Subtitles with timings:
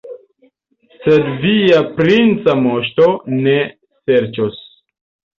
[1.01, 3.05] Sed via princa moŝto
[3.35, 3.53] ne
[4.07, 4.57] serĉos.